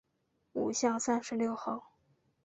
[0.53, 1.91] 五巷三十六号